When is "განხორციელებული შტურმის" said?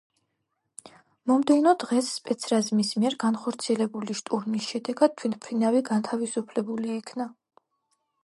3.23-4.69